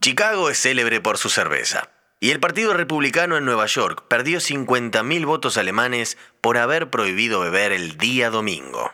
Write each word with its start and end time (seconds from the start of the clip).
Chicago 0.00 0.50
es 0.50 0.60
célebre 0.60 1.00
por 1.00 1.16
su 1.18 1.28
cerveza. 1.28 1.90
Y 2.18 2.30
el 2.30 2.40
Partido 2.40 2.74
Republicano 2.74 3.36
en 3.36 3.44
Nueva 3.44 3.66
York 3.66 4.06
perdió 4.08 4.40
50.000 4.40 5.26
votos 5.26 5.56
alemanes 5.56 6.18
por 6.40 6.58
haber 6.58 6.90
prohibido 6.90 7.38
beber 7.40 7.70
el 7.72 7.96
día 7.96 8.30
domingo. 8.30 8.90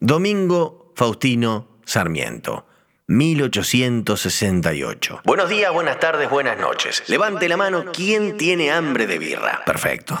Domingo 0.00 0.92
Faustino 0.96 1.68
Sarmiento. 1.84 2.66
1868. 3.08 5.22
Buenos 5.24 5.50
días, 5.50 5.72
buenas 5.72 6.00
tardes, 6.00 6.28
buenas 6.30 6.58
noches. 6.58 7.02
Levante 7.08 7.48
la 7.48 7.56
mano 7.56 7.86
quien 7.92 8.36
tiene 8.36 8.70
hambre 8.70 9.06
de 9.06 9.18
birra. 9.18 9.62
Perfecto. 9.66 10.18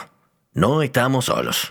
No 0.52 0.82
estamos 0.82 1.26
solos. 1.26 1.70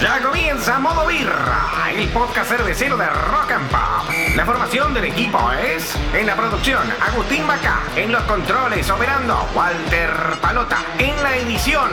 Ya 0.00 0.20
comienza 0.22 0.78
Modo 0.78 1.06
Birra, 1.06 1.90
el 1.94 2.08
podcast 2.08 2.50
cervecero 2.50 2.96
de 2.96 3.06
Rock 3.06 3.52
and 3.52 3.70
Pop. 3.70 4.10
La 4.34 4.46
formación 4.46 4.94
del 4.94 5.04
equipo 5.04 5.38
es 5.52 5.94
en 6.14 6.26
la 6.26 6.34
producción 6.34 6.80
Agustín 7.00 7.46
Bacá, 7.46 7.82
en 7.96 8.10
los 8.12 8.22
controles 8.22 8.88
operando 8.90 9.46
Walter 9.54 10.10
Palota, 10.40 10.78
en 10.98 11.22
la 11.22 11.36
edición 11.36 11.90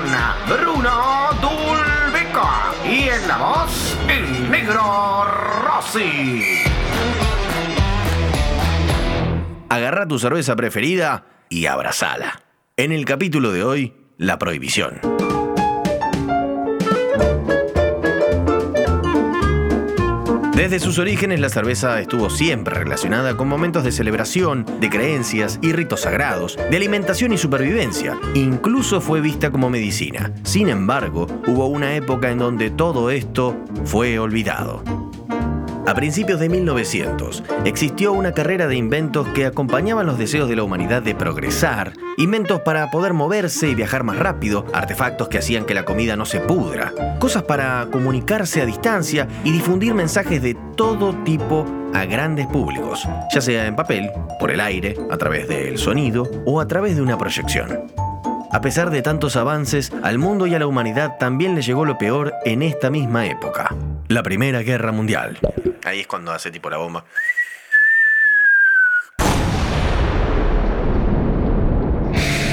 Bruno 0.47 1.29
Dulbeco 1.41 2.49
y 2.85 3.09
en 3.09 3.27
la 3.27 3.37
voz 3.37 3.97
el 4.07 4.49
negro 4.49 5.25
Rossi. 5.65 6.63
Agarra 9.67 10.07
tu 10.07 10.17
cerveza 10.17 10.55
preferida 10.55 11.25
y 11.49 11.65
abrazala. 11.65 12.41
En 12.77 12.93
el 12.93 13.03
capítulo 13.03 13.51
de 13.51 13.63
hoy, 13.63 13.93
la 14.17 14.39
prohibición. 14.39 15.10
Desde 20.55 20.79
sus 20.79 20.99
orígenes 20.99 21.39
la 21.39 21.49
cerveza 21.49 21.99
estuvo 22.01 22.29
siempre 22.29 22.75
relacionada 22.75 23.37
con 23.37 23.47
momentos 23.47 23.83
de 23.83 23.91
celebración, 23.91 24.65
de 24.79 24.89
creencias 24.89 25.59
y 25.61 25.71
ritos 25.71 26.01
sagrados, 26.01 26.57
de 26.69 26.77
alimentación 26.77 27.31
y 27.31 27.37
supervivencia. 27.37 28.19
Incluso 28.35 28.99
fue 28.99 29.21
vista 29.21 29.49
como 29.49 29.69
medicina. 29.69 30.33
Sin 30.43 30.67
embargo, 30.69 31.25
hubo 31.47 31.67
una 31.67 31.95
época 31.95 32.29
en 32.29 32.39
donde 32.39 32.69
todo 32.69 33.11
esto 33.11 33.57
fue 33.85 34.19
olvidado. 34.19 35.10
A 35.87 35.95
principios 35.95 36.39
de 36.39 36.47
1900 36.47 37.43
existió 37.65 38.13
una 38.13 38.33
carrera 38.33 38.67
de 38.67 38.75
inventos 38.75 39.27
que 39.29 39.45
acompañaban 39.45 40.05
los 40.05 40.17
deseos 40.17 40.47
de 40.47 40.55
la 40.55 40.63
humanidad 40.63 41.01
de 41.01 41.15
progresar, 41.15 41.93
inventos 42.17 42.61
para 42.61 42.91
poder 42.91 43.13
moverse 43.13 43.67
y 43.67 43.75
viajar 43.75 44.03
más 44.03 44.17
rápido, 44.17 44.65
artefactos 44.73 45.27
que 45.27 45.39
hacían 45.39 45.65
que 45.65 45.73
la 45.73 45.83
comida 45.83 46.15
no 46.15 46.25
se 46.25 46.39
pudra, 46.39 46.93
cosas 47.19 47.43
para 47.43 47.87
comunicarse 47.91 48.61
a 48.61 48.65
distancia 48.65 49.27
y 49.43 49.51
difundir 49.51 49.93
mensajes 49.95 50.41
de 50.41 50.55
todo 50.75 51.13
tipo 51.23 51.65
a 51.93 52.05
grandes 52.05 52.47
públicos, 52.47 53.07
ya 53.33 53.41
sea 53.41 53.65
en 53.65 53.75
papel, 53.75 54.11
por 54.39 54.51
el 54.51 54.61
aire, 54.61 54.95
a 55.09 55.17
través 55.17 55.47
del 55.47 55.77
sonido 55.77 56.29
o 56.45 56.61
a 56.61 56.67
través 56.67 56.95
de 56.95 57.01
una 57.01 57.17
proyección. 57.17 57.91
A 58.51 58.61
pesar 58.61 58.91
de 58.91 59.01
tantos 59.01 59.35
avances, 59.35 59.91
al 60.03 60.17
mundo 60.17 60.45
y 60.45 60.53
a 60.53 60.59
la 60.59 60.67
humanidad 60.67 61.17
también 61.17 61.55
le 61.55 61.61
llegó 61.61 61.85
lo 61.85 61.97
peor 61.97 62.33
en 62.45 62.61
esta 62.61 62.89
misma 62.89 63.25
época, 63.25 63.75
la 64.09 64.23
Primera 64.23 64.61
Guerra 64.61 64.91
Mundial. 64.91 65.39
Ahí 65.83 66.01
es 66.01 66.07
cuando 66.07 66.31
hace 66.31 66.51
tipo 66.51 66.69
la 66.69 66.77
bomba. 66.77 67.05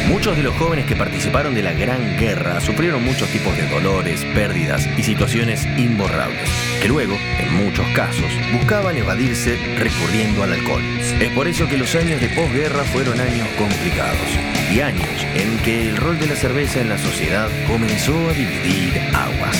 Muchos 0.08 0.36
de 0.36 0.42
los 0.42 0.54
jóvenes 0.56 0.86
que 0.86 0.96
participaron 0.96 1.54
de 1.54 1.62
la 1.62 1.72
Gran 1.72 2.18
Guerra 2.18 2.60
sufrieron 2.60 3.04
muchos 3.04 3.28
tipos 3.28 3.54
de 3.56 3.68
dolores, 3.68 4.24
pérdidas 4.34 4.84
y 4.98 5.02
situaciones 5.02 5.64
imborrables, 5.78 6.50
que 6.80 6.88
luego, 6.88 7.14
en 7.38 7.54
muchos 7.64 7.86
casos, 7.94 8.24
buscaban 8.52 8.96
evadirse 8.96 9.56
recurriendo 9.76 10.42
al 10.42 10.54
alcohol. 10.54 10.82
Es 11.20 11.30
por 11.32 11.46
eso 11.46 11.68
que 11.68 11.76
los 11.76 11.94
años 11.94 12.20
de 12.20 12.30
posguerra 12.30 12.82
fueron 12.84 13.20
años 13.20 13.46
complicados 13.58 14.28
y 14.72 14.80
años 14.80 15.08
en 15.34 15.58
que 15.58 15.88
el 15.88 15.96
rol 15.98 16.18
de 16.18 16.26
la 16.26 16.36
cerveza 16.36 16.80
en 16.80 16.88
la 16.88 16.98
sociedad 16.98 17.48
comenzó 17.68 18.14
a 18.14 18.32
dividir 18.32 18.98
aguas. 19.14 19.56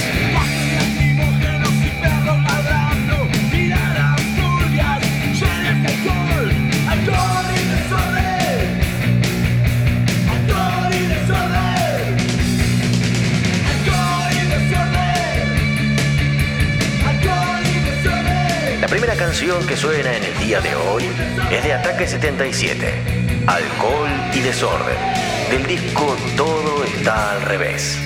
Canción 19.29 19.67
que 19.67 19.77
suena 19.77 20.17
en 20.17 20.25
el 20.25 20.39
día 20.39 20.59
de 20.63 20.75
hoy 20.75 21.03
es 21.53 21.63
de 21.63 21.75
Ataque 21.75 22.07
77, 22.07 23.45
Alcohol 23.47 24.09
y 24.33 24.41
Desorden, 24.41 24.97
del 25.51 25.67
disco 25.67 26.17
Todo 26.35 26.83
está 26.83 27.33
al 27.33 27.43
revés. 27.43 27.99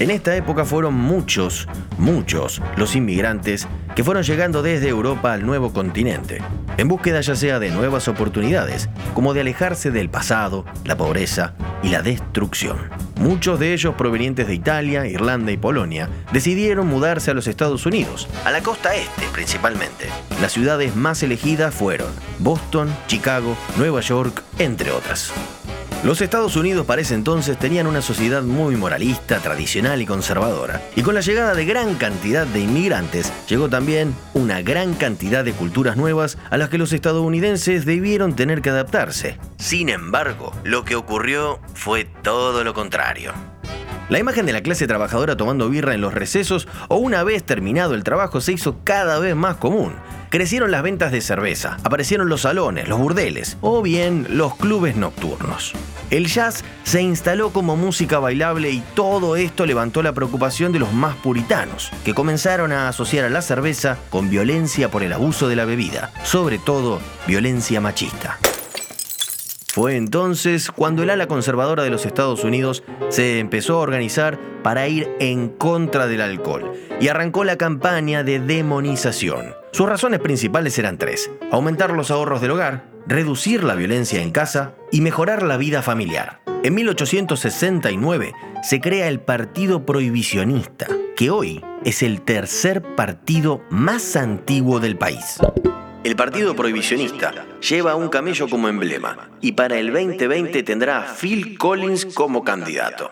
En 0.00 0.10
esta 0.10 0.34
época 0.34 0.64
fueron 0.64 0.94
muchos, 0.94 1.68
muchos 1.96 2.60
los 2.76 2.96
inmigrantes 2.96 3.68
que 3.94 4.04
fueron 4.04 4.22
llegando 4.22 4.62
desde 4.62 4.88
Europa 4.88 5.32
al 5.32 5.46
nuevo 5.46 5.72
continente, 5.72 6.42
en 6.76 6.88
búsqueda 6.88 7.20
ya 7.20 7.36
sea 7.36 7.58
de 7.58 7.70
nuevas 7.70 8.08
oportunidades, 8.08 8.88
como 9.14 9.34
de 9.34 9.42
alejarse 9.42 9.90
del 9.90 10.10
pasado, 10.10 10.64
la 10.84 10.96
pobreza 10.96 11.54
y 11.82 11.90
la 11.90 12.02
destrucción. 12.02 12.76
Muchos 13.16 13.60
de 13.60 13.72
ellos 13.72 13.94
provenientes 13.94 14.46
de 14.46 14.54
Italia, 14.54 15.06
Irlanda 15.06 15.52
y 15.52 15.56
Polonia 15.56 16.08
decidieron 16.32 16.88
mudarse 16.88 17.30
a 17.30 17.34
los 17.34 17.46
Estados 17.46 17.86
Unidos, 17.86 18.28
a 18.44 18.50
la 18.50 18.62
costa 18.62 18.94
este 18.94 19.24
principalmente. 19.32 20.08
Las 20.40 20.52
ciudades 20.52 20.96
más 20.96 21.22
elegidas 21.22 21.74
fueron 21.74 22.08
Boston, 22.40 22.88
Chicago, 23.06 23.56
Nueva 23.76 24.00
York, 24.00 24.42
entre 24.58 24.90
otras. 24.90 25.32
Los 26.04 26.20
Estados 26.20 26.54
Unidos 26.56 26.84
para 26.84 27.00
ese 27.00 27.14
entonces 27.14 27.58
tenían 27.58 27.86
una 27.86 28.02
sociedad 28.02 28.42
muy 28.42 28.76
moralista, 28.76 29.38
tradicional 29.38 30.02
y 30.02 30.06
conservadora. 30.06 30.82
Y 30.96 31.02
con 31.02 31.14
la 31.14 31.22
llegada 31.22 31.54
de 31.54 31.64
gran 31.64 31.94
cantidad 31.94 32.46
de 32.46 32.60
inmigrantes, 32.60 33.32
llegó 33.48 33.70
también 33.70 34.14
una 34.34 34.60
gran 34.60 34.92
cantidad 34.92 35.42
de 35.46 35.54
culturas 35.54 35.96
nuevas 35.96 36.36
a 36.50 36.58
las 36.58 36.68
que 36.68 36.76
los 36.76 36.92
estadounidenses 36.92 37.86
debieron 37.86 38.36
tener 38.36 38.60
que 38.60 38.68
adaptarse. 38.68 39.38
Sin 39.56 39.88
embargo, 39.88 40.52
lo 40.62 40.84
que 40.84 40.94
ocurrió 40.94 41.58
fue 41.72 42.04
todo 42.04 42.64
lo 42.64 42.74
contrario. 42.74 43.32
La 44.10 44.18
imagen 44.18 44.44
de 44.44 44.52
la 44.52 44.60
clase 44.60 44.86
trabajadora 44.86 45.34
tomando 45.34 45.70
birra 45.70 45.94
en 45.94 46.02
los 46.02 46.12
recesos 46.12 46.68
o 46.88 46.96
una 46.96 47.24
vez 47.24 47.42
terminado 47.42 47.94
el 47.94 48.04
trabajo 48.04 48.42
se 48.42 48.52
hizo 48.52 48.76
cada 48.84 49.18
vez 49.18 49.34
más 49.34 49.56
común. 49.56 49.94
Crecieron 50.28 50.70
las 50.70 50.82
ventas 50.82 51.10
de 51.10 51.22
cerveza, 51.22 51.78
aparecieron 51.84 52.28
los 52.28 52.42
salones, 52.42 52.86
los 52.86 52.98
burdeles 52.98 53.56
o 53.62 53.80
bien 53.80 54.26
los 54.28 54.56
clubes 54.56 54.96
nocturnos. 54.96 55.72
El 56.10 56.26
jazz 56.26 56.64
se 56.82 57.00
instaló 57.00 57.50
como 57.50 57.76
música 57.76 58.18
bailable 58.18 58.70
y 58.70 58.82
todo 58.94 59.36
esto 59.36 59.64
levantó 59.64 60.02
la 60.02 60.12
preocupación 60.12 60.72
de 60.72 60.80
los 60.80 60.92
más 60.92 61.16
puritanos, 61.16 61.90
que 62.04 62.12
comenzaron 62.14 62.72
a 62.72 62.88
asociar 62.88 63.24
a 63.24 63.30
la 63.30 63.40
cerveza 63.40 63.96
con 64.10 64.28
violencia 64.28 64.90
por 64.90 65.02
el 65.02 65.14
abuso 65.14 65.48
de 65.48 65.56
la 65.56 65.64
bebida, 65.64 66.12
sobre 66.24 66.58
todo 66.58 67.00
violencia 67.26 67.80
machista. 67.80 68.38
Fue 69.74 69.96
entonces 69.96 70.70
cuando 70.70 71.02
el 71.02 71.10
ala 71.10 71.26
conservadora 71.26 71.82
de 71.82 71.90
los 71.90 72.06
Estados 72.06 72.44
Unidos 72.44 72.84
se 73.08 73.40
empezó 73.40 73.74
a 73.74 73.80
organizar 73.80 74.38
para 74.62 74.86
ir 74.86 75.10
en 75.18 75.48
contra 75.48 76.06
del 76.06 76.20
alcohol 76.20 76.70
y 77.00 77.08
arrancó 77.08 77.42
la 77.42 77.56
campaña 77.56 78.22
de 78.22 78.38
demonización. 78.38 79.52
Sus 79.72 79.88
razones 79.88 80.20
principales 80.20 80.78
eran 80.78 80.96
tres. 80.96 81.28
Aumentar 81.50 81.90
los 81.90 82.12
ahorros 82.12 82.40
del 82.40 82.52
hogar, 82.52 82.84
reducir 83.08 83.64
la 83.64 83.74
violencia 83.74 84.22
en 84.22 84.30
casa 84.30 84.74
y 84.92 85.00
mejorar 85.00 85.42
la 85.42 85.56
vida 85.56 85.82
familiar. 85.82 86.40
En 86.62 86.72
1869 86.76 88.32
se 88.62 88.80
crea 88.80 89.08
el 89.08 89.18
Partido 89.18 89.84
Prohibicionista, 89.84 90.86
que 91.16 91.30
hoy 91.30 91.64
es 91.84 92.04
el 92.04 92.20
tercer 92.20 92.80
partido 92.94 93.60
más 93.70 94.14
antiguo 94.14 94.78
del 94.78 94.96
país. 94.96 95.40
El 96.04 96.16
Partido 96.16 96.54
Prohibicionista 96.54 97.46
lleva 97.66 97.94
un 97.94 98.10
camello 98.10 98.46
como 98.46 98.68
emblema 98.68 99.30
y 99.40 99.52
para 99.52 99.78
el 99.78 99.90
2020 99.90 100.62
tendrá 100.62 100.98
a 100.98 101.14
Phil 101.14 101.56
Collins 101.56 102.04
como 102.04 102.44
candidato. 102.44 103.08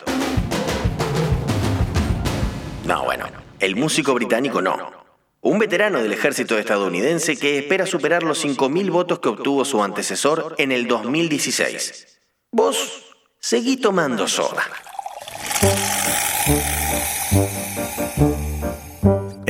No, 2.84 3.02
bueno, 3.04 3.28
el 3.60 3.76
músico 3.76 4.12
británico 4.12 4.60
no. 4.60 4.92
Un 5.40 5.58
veterano 5.58 6.02
del 6.02 6.12
ejército 6.12 6.58
estadounidense 6.58 7.38
que 7.38 7.60
espera 7.60 7.86
superar 7.86 8.24
los 8.24 8.44
5.000 8.44 8.90
votos 8.90 9.20
que 9.20 9.30
obtuvo 9.30 9.64
su 9.64 9.82
antecesor 9.82 10.54
en 10.58 10.70
el 10.70 10.86
2016. 10.86 12.20
Vos 12.50 13.06
seguí 13.40 13.78
tomando 13.78 14.28
soda. 14.28 14.64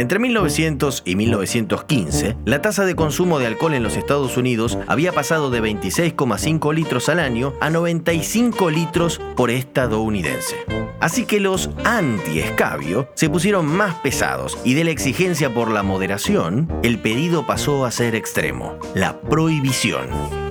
Entre 0.02 0.18
1900 0.18 1.04
y 1.04 1.14
1915, 1.14 2.36
la 2.44 2.60
tasa 2.60 2.84
de 2.84 2.96
consumo 2.96 3.38
de 3.38 3.46
alcohol 3.46 3.74
en 3.74 3.84
los 3.84 3.96
Estados 3.96 4.36
Unidos 4.36 4.76
había 4.88 5.12
pasado 5.12 5.48
de 5.48 5.62
26,5 5.62 6.74
litros 6.74 7.08
al 7.08 7.20
año 7.20 7.54
a 7.60 7.70
95 7.70 8.68
litros 8.70 9.20
por 9.36 9.52
estadounidense. 9.52 10.56
Así 10.98 11.24
que 11.24 11.38
los 11.38 11.70
anti-escabio 11.84 13.10
se 13.14 13.30
pusieron 13.30 13.64
más 13.64 13.94
pesados 13.94 14.58
y 14.64 14.74
de 14.74 14.82
la 14.82 14.90
exigencia 14.90 15.54
por 15.54 15.70
la 15.70 15.84
moderación, 15.84 16.66
el 16.82 16.98
pedido 16.98 17.46
pasó 17.46 17.84
a 17.84 17.92
ser 17.92 18.16
extremo, 18.16 18.80
la 18.96 19.20
prohibición. 19.20 20.41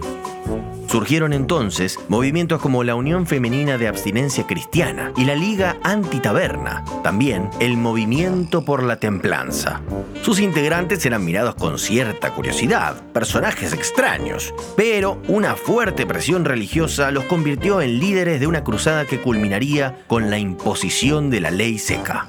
Surgieron 0.91 1.31
entonces 1.31 1.97
movimientos 2.09 2.59
como 2.59 2.83
la 2.83 2.95
Unión 2.95 3.25
Femenina 3.25 3.77
de 3.77 3.87
Abstinencia 3.87 4.45
Cristiana 4.45 5.13
y 5.15 5.23
la 5.23 5.35
Liga 5.35 5.77
Antitaberna, 5.83 6.83
también 7.01 7.49
el 7.61 7.77
Movimiento 7.77 8.65
por 8.65 8.83
la 8.83 8.97
Templanza. 8.97 9.79
Sus 10.21 10.41
integrantes 10.41 11.05
eran 11.05 11.23
mirados 11.23 11.55
con 11.55 11.79
cierta 11.79 12.31
curiosidad, 12.31 13.01
personajes 13.13 13.71
extraños, 13.71 14.53
pero 14.75 15.21
una 15.29 15.55
fuerte 15.55 16.05
presión 16.05 16.43
religiosa 16.43 17.09
los 17.11 17.23
convirtió 17.23 17.79
en 17.79 17.97
líderes 17.97 18.41
de 18.41 18.47
una 18.47 18.65
cruzada 18.65 19.05
que 19.05 19.21
culminaría 19.21 20.03
con 20.07 20.29
la 20.29 20.39
imposición 20.39 21.29
de 21.29 21.39
la 21.39 21.51
ley 21.51 21.79
seca. 21.79 22.27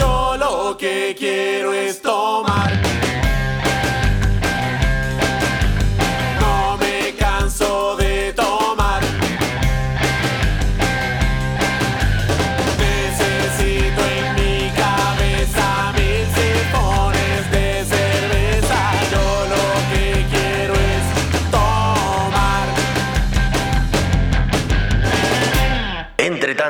Yo 0.00 0.36
lo 0.36 0.76
que 0.76 1.14
quiero 1.16 1.72
es 1.72 2.02
tomar. 2.02 2.99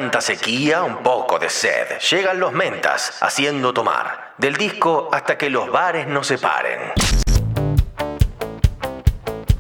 Tanta 0.01 0.23
sequía, 0.23 0.83
un 0.83 1.03
poco 1.03 1.39
de 1.39 1.51
sed. 1.51 1.99
Llegan 2.11 2.41
los 2.41 2.55
mentas, 2.55 3.19
haciendo 3.21 3.75
tomar. 3.75 4.33
Del 4.39 4.57
disco 4.57 5.11
hasta 5.13 5.37
que 5.37 5.51
los 5.51 5.71
bares 5.71 6.07
no 6.07 6.25
se 6.25 6.39
paren. 6.39 6.93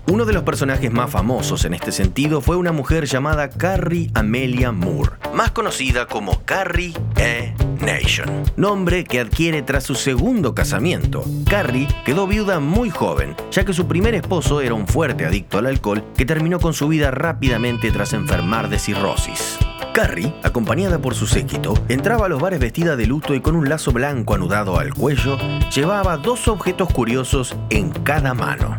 Uno 0.06 0.24
de 0.24 0.32
los 0.32 0.42
personajes 0.42 0.90
más 0.90 1.10
famosos 1.10 1.66
en 1.66 1.74
este 1.74 1.92
sentido 1.92 2.40
fue 2.40 2.56
una 2.56 2.72
mujer 2.72 3.04
llamada 3.04 3.50
Carrie 3.50 4.10
Amelia 4.14 4.72
Moore, 4.72 5.10
más 5.34 5.50
conocida 5.50 6.06
como 6.06 6.42
Carrie 6.46 6.94
E. 7.16 7.54
Nation, 7.80 8.42
nombre 8.56 9.04
que 9.04 9.20
adquiere 9.20 9.60
tras 9.60 9.84
su 9.84 9.94
segundo 9.94 10.54
casamiento. 10.54 11.22
Carrie 11.50 11.86
quedó 12.06 12.26
viuda 12.26 12.60
muy 12.60 12.88
joven, 12.88 13.36
ya 13.50 13.66
que 13.66 13.74
su 13.74 13.86
primer 13.86 14.14
esposo 14.14 14.62
era 14.62 14.72
un 14.72 14.88
fuerte 14.88 15.26
adicto 15.26 15.58
al 15.58 15.66
alcohol 15.66 16.02
que 16.16 16.24
terminó 16.24 16.60
con 16.60 16.72
su 16.72 16.88
vida 16.88 17.10
rápidamente 17.10 17.90
tras 17.92 18.14
enfermar 18.14 18.70
de 18.70 18.78
cirrosis. 18.78 19.58
Carrie, 19.92 20.32
acompañada 20.42 20.98
por 21.00 21.14
su 21.14 21.26
séquito, 21.26 21.74
entraba 21.88 22.26
a 22.26 22.28
los 22.28 22.40
bares 22.40 22.60
vestida 22.60 22.96
de 22.96 23.06
luto 23.06 23.34
y 23.34 23.40
con 23.40 23.56
un 23.56 23.68
lazo 23.68 23.92
blanco 23.92 24.34
anudado 24.34 24.78
al 24.78 24.94
cuello, 24.94 25.36
llevaba 25.74 26.16
dos 26.16 26.48
objetos 26.48 26.92
curiosos 26.92 27.56
en 27.70 27.90
cada 27.90 28.32
mano. 28.32 28.76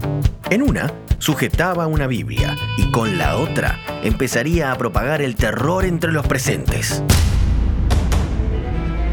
En 0.49 0.61
una, 0.61 0.91
sujetaba 1.19 1.87
una 1.87 2.07
Biblia 2.07 2.57
y 2.77 2.89
con 2.91 3.17
la 3.17 3.37
otra 3.37 3.79
empezaría 4.03 4.71
a 4.71 4.77
propagar 4.77 5.21
el 5.21 5.35
terror 5.35 5.85
entre 5.85 6.11
los 6.11 6.25
presentes. 6.25 7.03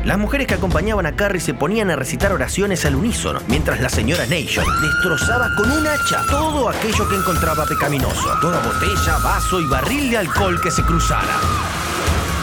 Las 0.05 0.17
mujeres 0.17 0.47
que 0.47 0.55
acompañaban 0.55 1.05
a 1.05 1.17
Carrie 1.17 1.41
se 1.41 1.53
ponían 1.53 1.91
a 1.91 1.97
recitar 1.97 2.33
oraciones 2.33 2.87
al 2.87 2.95
unísono, 2.95 3.41
mientras 3.49 3.81
la 3.81 3.91
señora 3.91 4.25
Nation 4.27 4.65
destrozaba 4.81 5.51
con 5.57 5.71
un 5.71 5.87
hacha 5.87 6.25
todo 6.31 6.71
aquello 6.71 7.07
que 7.09 7.17
encontraba 7.17 7.67
pecaminoso, 7.67 8.39
toda 8.41 8.63
botella, 8.63 9.19
vaso 9.23 9.61
y 9.61 9.67
barril 9.67 10.11
de 10.11 10.17
alcohol 10.17 10.59
que 10.63 10.71
se 10.71 10.83
cruzara. 10.83 11.35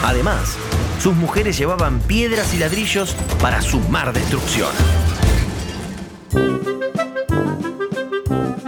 Además, 0.04 0.56
sus 1.00 1.14
mujeres 1.14 1.58
llevaban 1.58 2.00
piedras 2.00 2.54
y 2.54 2.58
ladrillos 2.58 3.14
para 3.40 3.60
sumar 3.62 4.12
destrucción. 4.12 4.70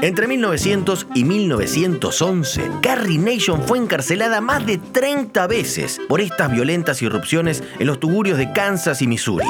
Entre 0.00 0.28
1900 0.28 1.08
y 1.14 1.24
1911, 1.24 2.70
Carrie 2.80 3.18
Nation 3.18 3.62
fue 3.62 3.78
encarcelada 3.78 4.40
más 4.40 4.64
de 4.64 4.78
30 4.78 5.46
veces 5.48 6.00
por 6.08 6.20
estas 6.20 6.52
violentas 6.52 7.02
irrupciones 7.02 7.64
en 7.80 7.88
los 7.88 7.98
tugurios 7.98 8.38
de 8.38 8.52
Kansas 8.52 9.02
y 9.02 9.08
Missouri. 9.08 9.48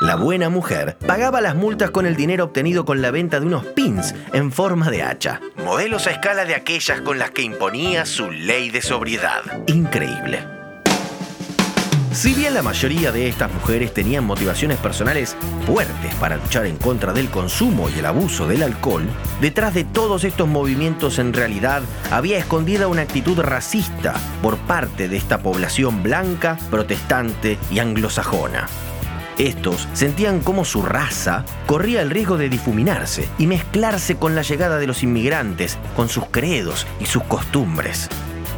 La 0.00 0.14
buena 0.14 0.50
mujer 0.50 0.96
pagaba 1.06 1.40
las 1.40 1.56
multas 1.56 1.90
con 1.90 2.06
el 2.06 2.14
dinero 2.14 2.44
obtenido 2.44 2.84
con 2.84 3.02
la 3.02 3.10
venta 3.10 3.40
de 3.40 3.46
unos 3.46 3.66
pins 3.66 4.14
en 4.32 4.52
forma 4.52 4.88
de 4.88 5.02
hacha, 5.02 5.40
modelos 5.64 6.06
a 6.06 6.12
escala 6.12 6.44
de 6.44 6.54
aquellas 6.54 7.00
con 7.00 7.18
las 7.18 7.32
que 7.32 7.42
imponía 7.42 8.06
su 8.06 8.30
ley 8.30 8.70
de 8.70 8.82
sobriedad. 8.82 9.42
Increíble. 9.66 10.55
Si 12.16 12.32
bien 12.32 12.54
la 12.54 12.62
mayoría 12.62 13.12
de 13.12 13.28
estas 13.28 13.52
mujeres 13.52 13.92
tenían 13.92 14.24
motivaciones 14.24 14.78
personales 14.78 15.36
fuertes 15.66 16.14
para 16.14 16.38
luchar 16.38 16.64
en 16.64 16.78
contra 16.78 17.12
del 17.12 17.28
consumo 17.28 17.90
y 17.90 17.98
el 17.98 18.06
abuso 18.06 18.48
del 18.48 18.62
alcohol, 18.62 19.06
detrás 19.42 19.74
de 19.74 19.84
todos 19.84 20.24
estos 20.24 20.48
movimientos 20.48 21.18
en 21.18 21.34
realidad 21.34 21.82
había 22.10 22.38
escondida 22.38 22.88
una 22.88 23.02
actitud 23.02 23.38
racista 23.40 24.14
por 24.40 24.56
parte 24.56 25.10
de 25.10 25.18
esta 25.18 25.42
población 25.42 26.02
blanca, 26.02 26.56
protestante 26.70 27.58
y 27.70 27.80
anglosajona. 27.80 28.66
Estos 29.36 29.86
sentían 29.92 30.40
como 30.40 30.64
su 30.64 30.80
raza 30.80 31.44
corría 31.66 32.00
el 32.00 32.08
riesgo 32.08 32.38
de 32.38 32.48
difuminarse 32.48 33.28
y 33.36 33.46
mezclarse 33.46 34.16
con 34.16 34.34
la 34.34 34.40
llegada 34.40 34.78
de 34.78 34.86
los 34.86 35.02
inmigrantes, 35.02 35.76
con 35.94 36.08
sus 36.08 36.24
credos 36.30 36.86
y 36.98 37.04
sus 37.04 37.24
costumbres. 37.24 38.08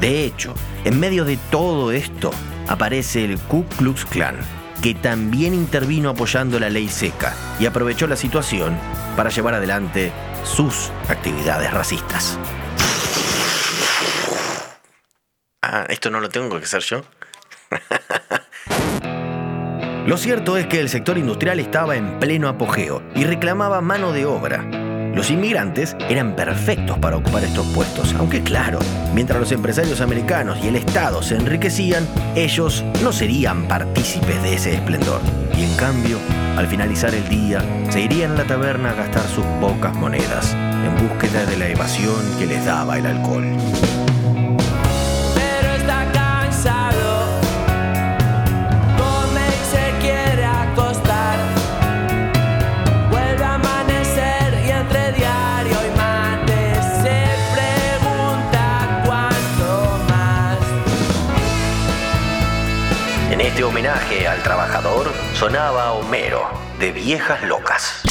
De 0.00 0.24
hecho, 0.24 0.54
en 0.84 1.00
medio 1.00 1.24
de 1.24 1.36
todo 1.50 1.90
esto, 1.90 2.30
aparece 2.68 3.24
el 3.24 3.38
Ku 3.38 3.64
Klux 3.76 4.04
Klan, 4.04 4.36
que 4.82 4.94
también 4.94 5.54
intervino 5.54 6.10
apoyando 6.10 6.60
la 6.60 6.70
ley 6.70 6.88
seca 6.88 7.34
y 7.58 7.66
aprovechó 7.66 8.06
la 8.06 8.16
situación 8.16 8.78
para 9.16 9.30
llevar 9.30 9.54
adelante 9.54 10.12
sus 10.44 10.90
actividades 11.08 11.72
racistas. 11.72 12.38
Ah, 15.62 15.86
esto 15.88 16.10
no 16.10 16.20
lo 16.20 16.28
tengo 16.28 16.58
que 16.58 16.64
hacer 16.64 16.82
yo. 16.82 17.02
lo 20.06 20.16
cierto 20.16 20.56
es 20.56 20.66
que 20.66 20.80
el 20.80 20.88
sector 20.88 21.18
industrial 21.18 21.58
estaba 21.60 21.96
en 21.96 22.18
pleno 22.20 22.48
apogeo 22.48 23.02
y 23.14 23.24
reclamaba 23.24 23.80
mano 23.80 24.12
de 24.12 24.24
obra 24.24 24.87
los 25.18 25.32
inmigrantes 25.32 25.96
eran 26.08 26.36
perfectos 26.36 26.96
para 27.00 27.16
ocupar 27.16 27.42
estos 27.42 27.66
puestos, 27.74 28.14
aunque 28.20 28.40
claro, 28.44 28.78
mientras 29.14 29.40
los 29.40 29.50
empresarios 29.50 30.00
americanos 30.00 30.60
y 30.62 30.68
el 30.68 30.76
Estado 30.76 31.24
se 31.24 31.34
enriquecían, 31.34 32.06
ellos 32.36 32.84
no 33.02 33.10
serían 33.10 33.66
partícipes 33.66 34.40
de 34.44 34.54
ese 34.54 34.74
esplendor. 34.74 35.20
Y 35.56 35.64
en 35.64 35.74
cambio, 35.74 36.18
al 36.56 36.68
finalizar 36.68 37.12
el 37.16 37.28
día, 37.28 37.60
se 37.90 38.02
irían 38.02 38.30
a 38.30 38.36
la 38.36 38.44
taberna 38.44 38.90
a 38.90 38.94
gastar 38.94 39.26
sus 39.26 39.44
pocas 39.60 39.92
monedas, 39.96 40.54
en 40.54 41.08
búsqueda 41.08 41.44
de 41.46 41.56
la 41.56 41.68
evasión 41.68 42.22
que 42.38 42.46
les 42.46 42.64
daba 42.64 42.96
el 42.96 43.06
alcohol. 43.06 43.44
Homenaje 63.98 64.28
al 64.28 64.42
trabajador 64.42 65.12
sonaba 65.34 65.92
Homero, 65.92 66.42
de 66.78 66.92
Viejas 66.92 67.42
Locas. 67.42 68.02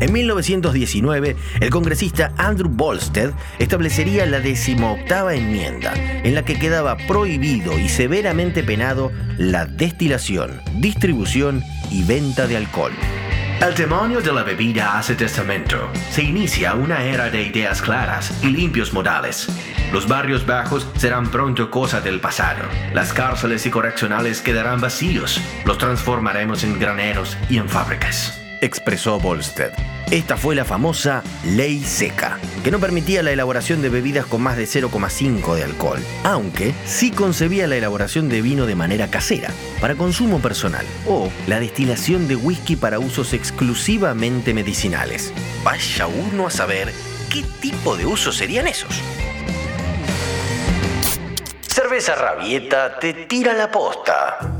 En 0.00 0.12
1919, 0.12 1.36
el 1.60 1.70
congresista 1.70 2.32
Andrew 2.38 2.70
Bolstead 2.70 3.32
establecería 3.58 4.24
la 4.26 4.40
decimoctava 4.40 5.34
enmienda, 5.34 5.92
en 5.96 6.34
la 6.34 6.44
que 6.44 6.58
quedaba 6.58 6.96
prohibido 6.96 7.78
y 7.78 7.88
severamente 7.88 8.62
penado 8.62 9.12
la 9.36 9.66
destilación, 9.66 10.62
distribución 10.76 11.62
y 11.90 12.04
venta 12.04 12.46
de 12.46 12.56
alcohol. 12.56 12.92
El 13.60 13.74
demonio 13.74 14.20
de 14.20 14.32
la 14.32 14.44
bebida 14.44 14.96
hace 14.96 15.16
testamento. 15.16 15.90
Se 16.10 16.22
inicia 16.22 16.74
una 16.74 17.02
era 17.02 17.28
de 17.28 17.42
ideas 17.42 17.82
claras 17.82 18.32
y 18.40 18.50
limpios 18.50 18.92
modales. 18.92 19.48
Los 19.92 20.06
barrios 20.06 20.46
bajos 20.46 20.86
serán 20.96 21.28
pronto 21.28 21.68
cosa 21.68 22.00
del 22.00 22.20
pasado. 22.20 22.62
Las 22.94 23.12
cárceles 23.12 23.66
y 23.66 23.70
correccionales 23.70 24.42
quedarán 24.42 24.80
vacíos. 24.80 25.40
Los 25.64 25.76
transformaremos 25.76 26.62
en 26.62 26.78
graneros 26.78 27.36
y 27.50 27.58
en 27.58 27.68
fábricas. 27.68 28.47
Expresó 28.60 29.18
Volstead. 29.18 29.72
Esta 30.10 30.36
fue 30.38 30.54
la 30.54 30.64
famosa 30.64 31.22
ley 31.44 31.84
seca, 31.84 32.38
que 32.64 32.70
no 32.70 32.78
permitía 32.78 33.22
la 33.22 33.30
elaboración 33.30 33.82
de 33.82 33.90
bebidas 33.90 34.24
con 34.24 34.40
más 34.40 34.56
de 34.56 34.64
0,5 34.64 35.54
de 35.54 35.64
alcohol, 35.64 36.00
aunque 36.24 36.72
sí 36.86 37.10
concebía 37.10 37.66
la 37.66 37.76
elaboración 37.76 38.30
de 38.30 38.40
vino 38.40 38.64
de 38.64 38.74
manera 38.74 39.08
casera, 39.08 39.50
para 39.80 39.96
consumo 39.96 40.40
personal, 40.40 40.86
o 41.06 41.30
la 41.46 41.60
destilación 41.60 42.26
de 42.26 42.36
whisky 42.36 42.74
para 42.76 42.98
usos 42.98 43.34
exclusivamente 43.34 44.54
medicinales. 44.54 45.32
Vaya 45.62 46.06
uno 46.06 46.46
a 46.46 46.50
saber 46.50 46.92
qué 47.30 47.44
tipo 47.60 47.96
de 47.96 48.06
usos 48.06 48.34
serían 48.36 48.66
esos. 48.66 49.02
Cerveza 51.66 52.14
Rabieta 52.14 52.98
te 52.98 53.12
tira 53.12 53.52
la 53.52 53.70
posta. 53.70 54.57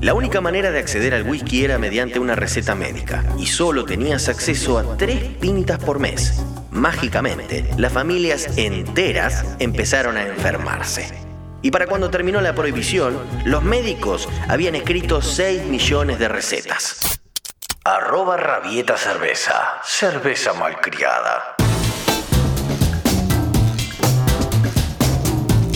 La 0.00 0.12
única 0.12 0.42
manera 0.42 0.70
de 0.70 0.78
acceder 0.78 1.14
al 1.14 1.26
whisky 1.26 1.64
era 1.64 1.78
mediante 1.78 2.18
una 2.18 2.34
receta 2.34 2.74
médica 2.74 3.24
y 3.38 3.46
solo 3.46 3.86
tenías 3.86 4.28
acceso 4.28 4.78
a 4.78 4.96
tres 4.96 5.22
pintas 5.40 5.78
por 5.78 5.98
mes. 5.98 6.42
Mágicamente, 6.70 7.64
las 7.78 7.92
familias 7.92 8.58
enteras 8.58 9.56
empezaron 9.58 10.18
a 10.18 10.22
enfermarse. 10.22 11.08
Y 11.62 11.70
para 11.70 11.86
cuando 11.86 12.10
terminó 12.10 12.42
la 12.42 12.54
prohibición, 12.54 13.18
los 13.46 13.62
médicos 13.62 14.28
habían 14.48 14.74
escrito 14.74 15.22
6 15.22 15.64
millones 15.64 16.18
de 16.18 16.28
recetas. 16.28 17.18
Arroba 17.82 18.36
rabieta 18.36 18.98
cerveza. 18.98 19.80
Cerveza 19.82 20.52
malcriada. 20.52 21.55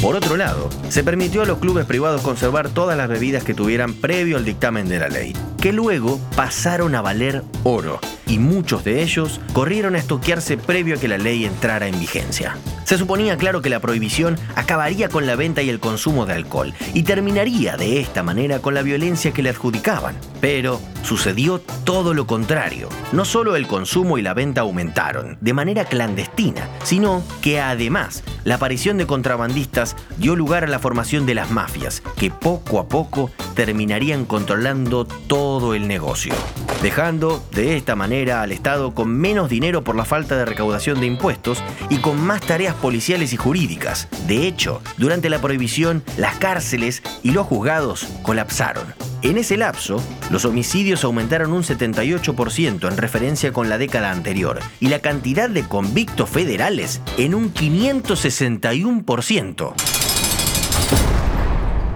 Por 0.00 0.16
otro 0.16 0.38
lado, 0.38 0.70
se 0.88 1.04
permitió 1.04 1.42
a 1.42 1.44
los 1.44 1.58
clubes 1.58 1.84
privados 1.84 2.22
conservar 2.22 2.70
todas 2.70 2.96
las 2.96 3.06
bebidas 3.06 3.44
que 3.44 3.52
tuvieran 3.52 3.92
previo 3.92 4.38
al 4.38 4.46
dictamen 4.46 4.88
de 4.88 4.98
la 4.98 5.08
ley, 5.08 5.34
que 5.60 5.74
luego 5.74 6.18
pasaron 6.36 6.94
a 6.94 7.02
valer 7.02 7.42
oro, 7.64 8.00
y 8.30 8.38
muchos 8.38 8.84
de 8.84 9.02
ellos 9.02 9.40
corrieron 9.52 9.96
a 9.96 9.98
estoquearse 9.98 10.56
previo 10.56 10.94
a 10.94 11.00
que 11.00 11.08
la 11.08 11.18
ley 11.18 11.44
entrara 11.44 11.88
en 11.88 11.98
vigencia. 11.98 12.56
Se 12.84 12.96
suponía 12.96 13.36
claro 13.36 13.60
que 13.60 13.70
la 13.70 13.80
prohibición 13.80 14.36
acabaría 14.54 15.08
con 15.08 15.26
la 15.26 15.36
venta 15.36 15.62
y 15.62 15.68
el 15.68 15.80
consumo 15.80 16.26
de 16.26 16.34
alcohol 16.34 16.72
y 16.94 17.02
terminaría 17.02 17.76
de 17.76 18.00
esta 18.00 18.22
manera 18.22 18.60
con 18.60 18.74
la 18.74 18.82
violencia 18.82 19.32
que 19.32 19.42
le 19.42 19.50
adjudicaban. 19.50 20.16
Pero 20.40 20.80
sucedió 21.02 21.60
todo 21.84 22.14
lo 22.14 22.26
contrario. 22.26 22.88
No 23.12 23.24
solo 23.24 23.56
el 23.56 23.66
consumo 23.66 24.16
y 24.18 24.22
la 24.22 24.34
venta 24.34 24.62
aumentaron 24.62 25.38
de 25.40 25.52
manera 25.52 25.84
clandestina, 25.84 26.68
sino 26.84 27.22
que 27.42 27.60
además 27.60 28.22
la 28.44 28.56
aparición 28.56 28.96
de 28.96 29.06
contrabandistas 29.06 29.96
dio 30.18 30.36
lugar 30.36 30.64
a 30.64 30.68
la 30.68 30.78
formación 30.78 31.26
de 31.26 31.34
las 31.34 31.50
mafias, 31.50 32.02
que 32.16 32.30
poco 32.30 32.78
a 32.78 32.88
poco 32.88 33.30
terminarían 33.54 34.24
controlando 34.24 35.04
todo 35.04 35.74
el 35.74 35.88
negocio, 35.88 36.34
dejando 36.82 37.42
de 37.52 37.76
esta 37.76 37.96
manera 37.96 38.19
al 38.28 38.52
Estado 38.52 38.94
con 38.94 39.16
menos 39.16 39.48
dinero 39.48 39.82
por 39.82 39.96
la 39.96 40.04
falta 40.04 40.36
de 40.36 40.44
recaudación 40.44 41.00
de 41.00 41.06
impuestos 41.06 41.62
y 41.88 41.96
con 41.98 42.20
más 42.20 42.42
tareas 42.42 42.74
policiales 42.74 43.32
y 43.32 43.36
jurídicas. 43.36 44.08
De 44.26 44.46
hecho, 44.46 44.82
durante 44.98 45.30
la 45.30 45.40
prohibición, 45.40 46.02
las 46.18 46.36
cárceles 46.36 47.02
y 47.22 47.30
los 47.30 47.46
juzgados 47.46 48.06
colapsaron. 48.22 48.84
En 49.22 49.38
ese 49.38 49.56
lapso, 49.56 50.02
los 50.30 50.44
homicidios 50.44 51.04
aumentaron 51.04 51.52
un 51.52 51.62
78% 51.62 52.90
en 52.90 52.96
referencia 52.96 53.52
con 53.52 53.68
la 53.68 53.78
década 53.78 54.10
anterior 54.10 54.58
y 54.80 54.88
la 54.88 54.98
cantidad 55.00 55.48
de 55.48 55.62
convictos 55.62 56.28
federales 56.28 57.00
en 57.16 57.34
un 57.34 57.54
561%. 57.54 59.99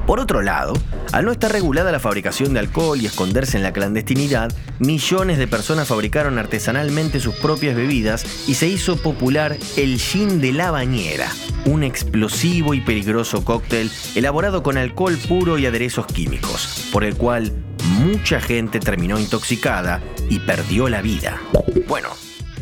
Por 0.06 0.20
otro 0.20 0.42
lado, 0.42 0.74
al 1.12 1.24
no 1.24 1.32
estar 1.32 1.50
regulada 1.50 1.90
la 1.90 1.98
fabricación 1.98 2.52
de 2.52 2.60
alcohol 2.60 3.00
y 3.00 3.06
esconderse 3.06 3.56
en 3.56 3.62
la 3.62 3.72
clandestinidad, 3.72 4.52
millones 4.78 5.38
de 5.38 5.48
personas 5.48 5.88
fabricaron 5.88 6.38
artesanalmente 6.38 7.20
sus 7.20 7.34
propias 7.36 7.74
bebidas 7.74 8.46
y 8.46 8.54
se 8.54 8.68
hizo 8.68 8.98
popular 8.98 9.56
el 9.76 9.98
gin 9.98 10.42
de 10.42 10.52
la 10.52 10.70
bañera, 10.70 11.30
un 11.64 11.82
explosivo 11.82 12.74
y 12.74 12.82
peligroso 12.82 13.44
cóctel 13.44 13.90
elaborado 14.14 14.62
con 14.62 14.76
alcohol 14.76 15.16
puro 15.26 15.56
y 15.56 15.64
aderezos 15.64 16.06
químicos, 16.06 16.88
por 16.92 17.04
el 17.04 17.16
cual 17.16 17.52
mucha 18.00 18.40
gente 18.40 18.80
terminó 18.80 19.18
intoxicada 19.18 20.02
y 20.28 20.38
perdió 20.40 20.90
la 20.90 21.00
vida. 21.00 21.40
Bueno, 21.88 22.10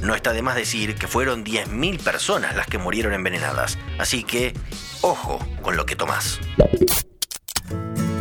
no 0.00 0.14
está 0.14 0.32
de 0.32 0.42
más 0.42 0.54
decir 0.54 0.94
que 0.94 1.08
fueron 1.08 1.44
10.000 1.44 1.99
personas 1.99 2.54
las 2.54 2.68
que 2.68 2.78
murieron 2.78 3.12
envenenadas, 3.14 3.78
así 3.99 4.22
que 4.22 4.54
ojo 5.00 5.44
con 5.61 5.76
lo 5.76 5.87
que 5.87 5.96
tomás. 5.96 6.38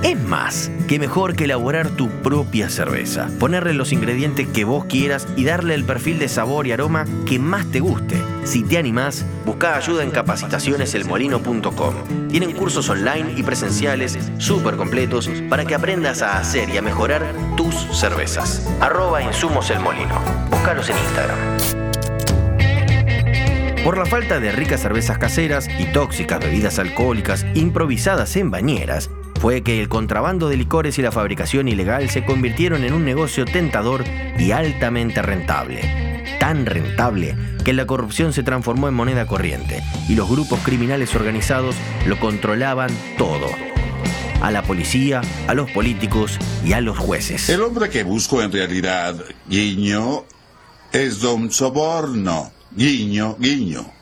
Es 0.04 0.20
más, 0.20 0.72
que 0.88 0.98
mejor 0.98 1.36
que 1.36 1.44
elaborar 1.44 1.90
tu 1.90 2.10
propia 2.10 2.70
cerveza, 2.70 3.30
ponerle 3.40 3.74
los 3.74 3.94
ingredientes 3.94 4.48
que 4.48 4.64
vos 4.66 4.86
quieras 4.86 5.28
y 5.36 5.44
darle 5.44 5.76
el 5.76 5.84
perfil 5.84 6.18
de 6.18 6.28
sabor 6.28 6.66
y 6.66 6.72
aroma 6.72 7.06
que 7.28 7.38
más 7.38 7.68
te 7.68 7.82
guste. 7.82 8.20
Si 8.44 8.64
te 8.64 8.80
animás, 8.80 9.24
busca 9.46 9.76
ayuda 9.76 10.04
en 10.04 10.10
capacitacioneselmolino.com. 10.10 11.94
Tienen 12.30 12.54
cursos 12.54 12.90
online 12.90 13.36
y 13.38 13.44
presenciales 13.44 14.18
súper 14.40 14.76
completos 14.76 15.30
para 15.50 15.66
que 15.66 15.76
aprendas 15.76 16.24
a 16.24 16.40
hacer 16.40 16.70
y 16.70 16.78
a 16.78 16.82
mejorar 16.82 17.24
tus 17.56 17.76
cervezas. 17.92 18.68
Arroba 18.80 19.22
Insumos 19.22 19.70
El 19.70 19.82
Molino. 19.82 20.20
Búscalos 20.50 20.90
en 20.90 20.98
Instagram. 20.98 21.38
Por 23.84 23.98
la 23.98 24.06
falta 24.06 24.40
de 24.40 24.52
ricas 24.52 24.82
cervezas 24.82 25.18
caseras 25.18 25.68
y 25.80 25.86
tóxicas 25.86 26.40
bebidas 26.40 26.78
alcohólicas 26.78 27.46
improvisadas 27.56 28.36
en 28.36 28.52
bañeras, 28.52 29.10
fue 29.42 29.64
que 29.64 29.82
el 29.82 29.90
contrabando 29.90 30.50
de 30.50 30.56
licores 30.56 31.00
y 31.00 31.02
la 31.02 31.12
fabricación 31.12 31.68
ilegal 31.68 32.12
se 32.12 32.24
convirtieron 32.24 32.84
en 32.84 32.94
un 32.94 33.04
negocio 33.04 33.44
tentador 33.44 34.04
y 34.38 34.52
altamente 34.52 35.24
rentable. 35.24 36.22
Tan 36.40 36.68
rentable 36.68 37.36
que 37.66 37.74
la 37.74 37.88
corrupción 37.88 38.34
se 38.34 38.44
transformó 38.44 38.88
en 38.88 38.94
moneda 38.94 39.26
corriente 39.26 39.82
y 40.08 40.14
los 40.14 40.30
grupos 40.30 40.60
criminales 40.60 41.16
organizados 41.16 41.76
lo 42.06 42.20
controlaban 42.20 42.92
todo. 43.18 43.48
A 44.42 44.52
la 44.52 44.62
policía, 44.62 45.22
a 45.48 45.56
los 45.56 45.72
políticos 45.72 46.38
y 46.64 46.74
a 46.74 46.82
los 46.82 47.00
jueces. 47.00 47.50
El 47.50 47.62
hombre 47.62 47.90
que 47.90 48.04
busco 48.04 48.44
en 48.44 48.52
realidad, 48.52 49.16
guiño, 49.50 50.24
es 50.92 51.20
Don 51.20 51.52
Soborno. 51.52 52.52
Guiño, 52.76 53.38
guiño. 53.40 54.01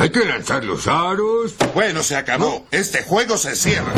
Hay 0.00 0.08
que 0.08 0.24
lanzar 0.24 0.64
los 0.64 0.86
aros. 0.86 1.54
Bueno, 1.74 2.02
se 2.02 2.16
acabó. 2.16 2.64
Este 2.70 3.02
juego 3.02 3.36
se 3.36 3.54
cierra. 3.54 3.92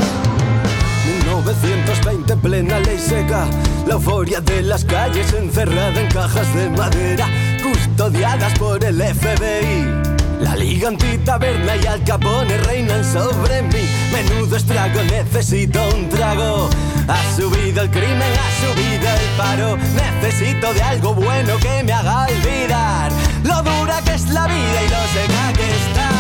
1920, 1.30 2.36
plena 2.38 2.80
ley 2.80 2.98
seca. 2.98 3.46
La 3.86 3.94
euforia 3.94 4.40
de 4.40 4.62
las 4.62 4.84
calles 4.84 5.32
encerrada 5.32 6.00
en 6.00 6.10
cajas 6.10 6.52
de 6.56 6.70
madera, 6.70 7.28
custodiadas 7.62 8.58
por 8.58 8.84
el 8.84 9.00
FBI. 9.00 10.11
La 10.42 10.56
liga 10.56 10.88
antitaberna 10.88 11.76
y 11.76 11.86
Al 11.86 12.02
Capone 12.04 12.58
reinan 12.58 13.04
sobre 13.04 13.62
mí. 13.62 13.88
Menudo 14.12 14.56
estrago, 14.56 15.02
necesito 15.04 15.88
un 15.94 16.08
trago. 16.08 16.68
Ha 17.08 17.36
subido 17.36 17.82
el 17.82 17.90
crimen, 17.90 18.20
ha 18.20 18.50
subido 18.60 19.08
el 19.08 19.36
paro. 19.38 19.76
Necesito 20.20 20.74
de 20.74 20.82
algo 20.82 21.14
bueno 21.14 21.56
que 21.58 21.82
me 21.84 21.92
haga 21.92 22.26
olvidar 22.26 23.12
lo 23.44 23.62
dura 23.62 24.00
que 24.02 24.14
es 24.14 24.28
la 24.30 24.46
vida 24.46 24.82
y 24.84 24.88
lo 24.88 25.02
seca 25.12 25.52
que 25.54 25.70
está. 25.70 26.10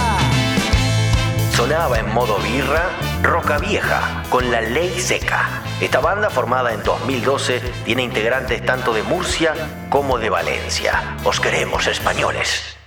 Sonaba 1.56 1.98
en 1.98 2.12
modo 2.12 2.38
birra 2.38 2.90
Roca 3.22 3.58
Vieja 3.58 4.24
con 4.30 4.50
la 4.50 4.60
Ley 4.60 4.98
Seca. 4.98 5.48
Esta 5.80 6.00
banda, 6.00 6.30
formada 6.30 6.72
en 6.72 6.82
2012, 6.82 7.60
tiene 7.84 8.02
integrantes 8.02 8.64
tanto 8.64 8.92
de 8.92 9.02
Murcia 9.02 9.54
como 9.90 10.18
de 10.18 10.30
Valencia. 10.30 11.16
Os 11.24 11.40
queremos 11.40 11.86
españoles. 11.86 12.81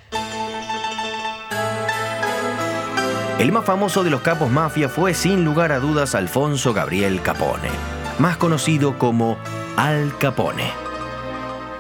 El 3.37 3.51
más 3.51 3.65
famoso 3.65 4.05
de 4.05 4.09
los 4.09 4.21
capos 4.21 4.49
mafia 4.49 4.87
fue 4.87 5.13
sin 5.13 5.43
lugar 5.43 5.73
a 5.73 5.79
dudas 5.79 6.15
Alfonso 6.15 6.73
Gabriel 6.73 7.21
Capone, 7.21 7.69
más 8.17 8.37
conocido 8.37 8.97
como 8.97 9.37
Al 9.75 10.17
Capone. 10.17 10.71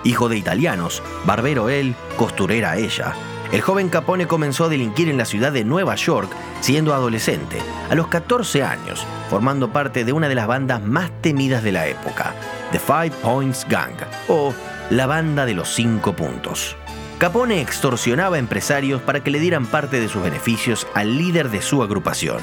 Hijo 0.03 0.27
de 0.27 0.37
italianos, 0.37 1.01
barbero 1.23 1.69
él, 1.69 1.95
costurera 2.17 2.75
ella. 2.75 3.13
El 3.53 3.61
joven 3.61 3.87
Capone 3.87 4.27
comenzó 4.27 4.65
a 4.65 4.69
delinquir 4.69 5.07
en 5.07 5.17
la 5.17 5.23
ciudad 5.23 5.53
de 5.53 5.63
Nueva 5.63 5.95
York 5.95 6.29
siendo 6.59 6.93
adolescente, 6.93 7.59
a 7.89 7.95
los 7.95 8.09
14 8.09 8.61
años, 8.61 9.05
formando 9.29 9.71
parte 9.71 10.03
de 10.03 10.11
una 10.11 10.27
de 10.27 10.35
las 10.35 10.47
bandas 10.47 10.81
más 10.81 11.09
temidas 11.21 11.63
de 11.63 11.71
la 11.71 11.87
época, 11.87 12.35
The 12.73 12.79
Five 12.79 13.11
Points 13.21 13.65
Gang, 13.69 13.95
o 14.27 14.53
la 14.89 15.05
banda 15.05 15.45
de 15.45 15.53
los 15.53 15.69
cinco 15.73 16.13
puntos. 16.13 16.75
Capone 17.17 17.61
extorsionaba 17.61 18.35
a 18.35 18.39
empresarios 18.39 19.01
para 19.01 19.23
que 19.23 19.31
le 19.31 19.39
dieran 19.39 19.65
parte 19.67 20.01
de 20.01 20.09
sus 20.09 20.21
beneficios 20.21 20.85
al 20.93 21.17
líder 21.17 21.49
de 21.49 21.61
su 21.61 21.81
agrupación. 21.81 22.39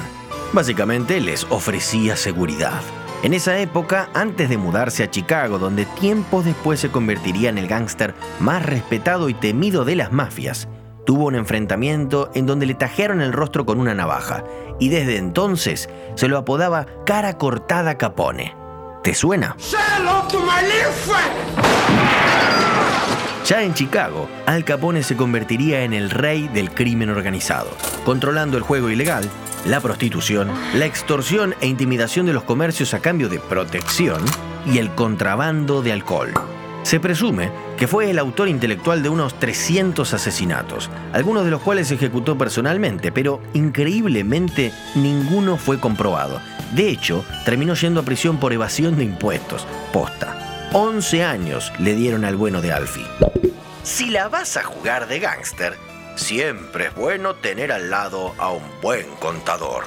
Básicamente 0.51 1.21
les 1.21 1.45
ofrecía 1.51 2.15
seguridad. 2.15 2.81
En 3.21 3.33
esa 3.33 3.57
época, 3.59 4.09
antes 4.15 4.49
de 4.49 4.57
mudarse 4.57 5.03
a 5.03 5.11
Chicago, 5.11 5.59
donde 5.59 5.85
tiempos 5.85 6.43
después 6.43 6.79
se 6.79 6.89
convertiría 6.89 7.49
en 7.49 7.59
el 7.59 7.67
gángster 7.67 8.15
más 8.39 8.65
respetado 8.65 9.29
y 9.29 9.35
temido 9.35 9.85
de 9.85 9.95
las 9.95 10.11
mafias, 10.11 10.67
tuvo 11.05 11.25
un 11.25 11.35
enfrentamiento 11.35 12.31
en 12.33 12.47
donde 12.47 12.65
le 12.65 12.73
tajearon 12.73 13.21
el 13.21 13.31
rostro 13.31 13.65
con 13.67 13.79
una 13.79 13.93
navaja 13.93 14.43
y 14.79 14.89
desde 14.89 15.17
entonces 15.17 15.87
se 16.15 16.27
lo 16.27 16.37
apodaba 16.37 16.87
cara 17.05 17.37
cortada 17.37 17.97
Capone. 17.97 18.55
¿Te 19.03 19.13
suena? 19.13 19.55
Ya 23.45 23.61
en 23.61 23.73
Chicago, 23.73 24.29
Al 24.45 24.63
Capone 24.63 25.03
se 25.03 25.17
convertiría 25.17 25.83
en 25.83 25.91
el 25.91 26.09
rey 26.09 26.47
del 26.47 26.71
crimen 26.71 27.09
organizado, 27.09 27.69
controlando 28.05 28.55
el 28.55 28.63
juego 28.63 28.89
ilegal, 28.89 29.29
la 29.65 29.81
prostitución, 29.81 30.49
la 30.75 30.85
extorsión 30.85 31.53
e 31.59 31.67
intimidación 31.67 32.25
de 32.25 32.31
los 32.31 32.43
comercios 32.43 32.93
a 32.93 32.99
cambio 32.99 33.27
de 33.27 33.39
protección 33.39 34.23
y 34.65 34.77
el 34.77 34.91
contrabando 34.91 35.81
de 35.81 35.91
alcohol. 35.91 36.31
Se 36.83 37.01
presume 37.01 37.51
que 37.77 37.87
fue 37.87 38.09
el 38.09 38.19
autor 38.19 38.47
intelectual 38.47 39.03
de 39.03 39.09
unos 39.09 39.37
300 39.39 40.13
asesinatos, 40.13 40.89
algunos 41.11 41.43
de 41.43 41.51
los 41.51 41.61
cuales 41.61 41.91
ejecutó 41.91 42.37
personalmente, 42.37 43.11
pero 43.11 43.41
increíblemente 43.53 44.71
ninguno 44.95 45.57
fue 45.57 45.81
comprobado. 45.81 46.39
De 46.73 46.87
hecho, 46.87 47.25
terminó 47.43 47.73
yendo 47.73 47.99
a 47.99 48.05
prisión 48.05 48.37
por 48.37 48.53
evasión 48.53 48.97
de 48.97 49.03
impuestos. 49.03 49.67
Posta. 49.91 50.42
11 50.75 51.23
años 51.23 51.71
le 51.77 51.93
dieron 51.93 52.25
al 52.25 52.35
bueno 52.35 52.59
de 52.59 52.73
Alfie. 52.73 53.05
Si 53.83 54.09
la 54.09 54.27
vas 54.27 54.57
a 54.57 54.63
jugar 54.63 55.07
de 55.07 55.19
gángster, 55.19 55.77
siempre 56.15 56.87
es 56.87 56.95
bueno 56.95 57.35
tener 57.35 57.71
al 57.71 57.91
lado 57.91 58.33
a 58.39 58.49
un 58.49 58.63
buen 58.81 59.05
contador. 59.19 59.83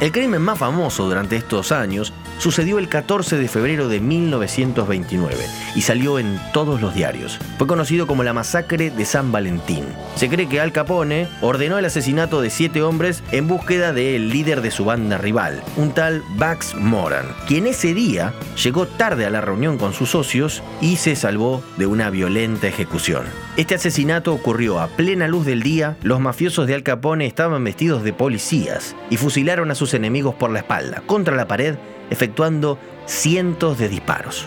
El 0.00 0.12
crimen 0.12 0.40
más 0.40 0.58
famoso 0.58 1.04
durante 1.04 1.36
estos 1.36 1.72
años 1.72 2.14
sucedió 2.38 2.78
el 2.78 2.88
14 2.88 3.36
de 3.36 3.48
febrero 3.48 3.86
de 3.90 4.00
1929 4.00 5.36
y 5.74 5.82
salió 5.82 6.18
en 6.18 6.40
todos 6.54 6.80
los 6.80 6.94
diarios. 6.94 7.38
Fue 7.58 7.66
conocido 7.66 8.06
como 8.06 8.22
la 8.22 8.32
masacre 8.32 8.90
de 8.90 9.04
San 9.04 9.30
Valentín. 9.30 9.84
Se 10.16 10.30
cree 10.30 10.48
que 10.48 10.58
Al 10.58 10.72
Capone 10.72 11.28
ordenó 11.42 11.78
el 11.78 11.84
asesinato 11.84 12.40
de 12.40 12.48
siete 12.48 12.80
hombres 12.80 13.22
en 13.30 13.46
búsqueda 13.46 13.92
del 13.92 14.30
líder 14.30 14.62
de 14.62 14.70
su 14.70 14.86
banda 14.86 15.18
rival, 15.18 15.62
un 15.76 15.92
tal 15.92 16.22
Bax 16.36 16.74
Moran, 16.76 17.26
quien 17.46 17.66
ese 17.66 17.92
día 17.92 18.32
llegó 18.62 18.86
tarde 18.86 19.26
a 19.26 19.30
la 19.30 19.42
reunión 19.42 19.76
con 19.76 19.92
sus 19.92 20.08
socios 20.08 20.62
y 20.80 20.96
se 20.96 21.14
salvó 21.14 21.62
de 21.76 21.84
una 21.84 22.08
violenta 22.08 22.68
ejecución. 22.68 23.24
Este 23.60 23.74
asesinato 23.74 24.32
ocurrió 24.32 24.80
a 24.80 24.86
plena 24.86 25.28
luz 25.28 25.44
del 25.44 25.62
día, 25.62 25.98
los 26.02 26.18
mafiosos 26.18 26.66
de 26.66 26.74
Al 26.74 26.82
Capone 26.82 27.26
estaban 27.26 27.62
vestidos 27.62 28.02
de 28.02 28.14
policías 28.14 28.96
y 29.10 29.18
fusilaron 29.18 29.70
a 29.70 29.74
sus 29.74 29.92
enemigos 29.92 30.34
por 30.34 30.50
la 30.50 30.60
espalda, 30.60 31.02
contra 31.04 31.36
la 31.36 31.46
pared, 31.46 31.74
efectuando 32.08 32.78
cientos 33.04 33.76
de 33.76 33.90
disparos. 33.90 34.46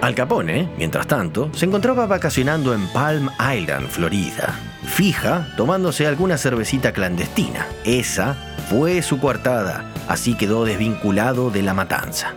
Al 0.00 0.14
Capone, 0.14 0.70
mientras 0.78 1.06
tanto, 1.06 1.50
se 1.52 1.66
encontraba 1.66 2.06
vacacionando 2.06 2.72
en 2.72 2.86
Palm 2.94 3.28
Island, 3.38 3.88
Florida, 3.88 4.58
fija, 4.86 5.46
tomándose 5.58 6.06
alguna 6.06 6.38
cervecita 6.38 6.92
clandestina. 6.92 7.66
Esa 7.84 8.54
fue 8.70 9.02
su 9.02 9.20
coartada, 9.20 9.84
así 10.08 10.34
quedó 10.34 10.64
desvinculado 10.64 11.50
de 11.50 11.60
la 11.60 11.74
matanza. 11.74 12.34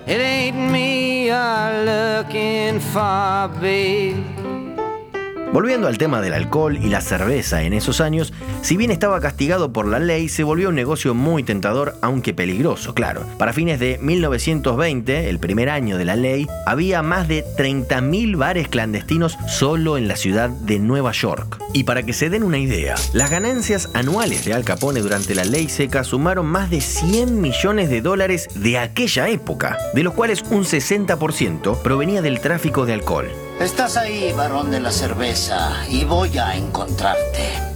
Volviendo 5.54 5.88
al 5.88 6.00
tema 6.00 6.20
del 6.20 6.34
alcohol 6.34 6.80
y 6.82 6.90
la 6.90 7.00
cerveza 7.00 7.62
en 7.62 7.74
esos 7.74 8.02
años, 8.02 8.34
si 8.64 8.76
bien 8.76 8.90
estaba 8.90 9.22
castigado 9.22 9.72
por 9.72 9.88
la 9.88 10.00
ley, 10.00 10.28
se 10.28 10.44
volvió 10.44 10.70
un 10.70 10.76
negocio 10.76 11.14
muy 11.14 11.44
tentador, 11.44 11.96
aunque 12.02 12.34
peligroso, 12.34 12.96
claro. 12.96 13.24
Para 13.38 13.54
fines 13.54 13.80
de 13.80 14.00
1920, 14.02 15.30
el 15.30 15.38
primer 15.38 15.70
año 15.70 16.00
de 16.00 16.06
la 16.06 16.16
ley, 16.16 16.48
había 16.66 17.04
más 17.04 17.28
de 17.28 17.46
30.000 17.56 18.36
bares 18.36 18.68
clandestinos 18.68 19.38
solo 19.48 20.00
en 20.00 20.08
la 20.08 20.16
ciudad 20.16 20.50
de 20.50 20.80
Nueva 20.80 21.12
York. 21.12 21.60
Y 21.72 21.84
para 21.84 22.02
que 22.02 22.14
se 22.14 22.32
den 22.32 22.42
una 22.42 22.58
idea, 22.58 22.96
las 23.14 23.30
ganancias 23.30 23.92
anuales 23.94 24.46
de 24.46 24.56
Al 24.56 24.66
Capone 24.66 25.02
durante 25.02 25.36
la 25.36 25.46
ley 25.46 25.70
seca 25.70 26.04
sumaron 26.04 26.48
más 26.48 26.72
de 26.72 26.82
100 26.82 27.40
millones 27.40 27.92
de 27.92 28.02
dólares 28.02 28.48
de 28.56 28.80
aquella 28.80 29.30
época, 29.30 29.78
de 29.94 30.02
los 30.02 30.16
cuales 30.16 30.42
un 30.50 30.64
60% 30.64 31.80
provenía 31.84 32.24
del 32.24 32.40
tráfico 32.40 32.88
de 32.88 32.94
alcohol. 32.94 33.28
Estás 33.60 33.98
ahí, 33.98 34.34
varón 34.36 34.72
de 34.72 34.80
la 34.80 34.92
cerveza, 34.92 35.86
y 35.90 36.04
voy 36.04 36.38
a 36.38 36.56
encontrarte. 36.56 37.74